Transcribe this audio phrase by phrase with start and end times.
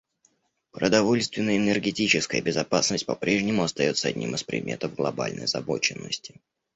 [0.71, 6.41] Продовольственная и энергетическая безопасность по-прежнему остается одним из предметов глобальной озабоченности.